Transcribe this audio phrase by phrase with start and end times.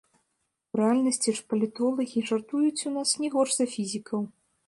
[0.75, 4.21] У рэальнасці ж палітолагі жартуюць у нас не горш за фізікаў.